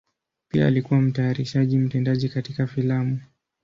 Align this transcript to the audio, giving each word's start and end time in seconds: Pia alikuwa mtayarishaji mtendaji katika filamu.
Pia 0.49 0.67
alikuwa 0.67 1.01
mtayarishaji 1.01 1.77
mtendaji 1.77 2.29
katika 2.29 2.67
filamu. 2.67 3.19